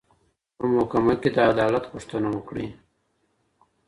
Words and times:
په 0.57 0.63
محکمه 0.73 1.13
کي 1.21 1.29
عدالت 1.51 1.83
غوښتنه 1.91 2.27
وکړئ. 2.31 2.67